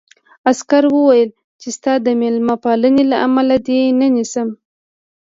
[0.49, 1.29] عسکر وویل
[1.61, 4.49] چې ستا د مېلمه پالنې له امله دې نه نیسم